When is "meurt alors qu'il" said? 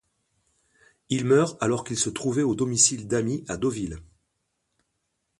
1.25-1.95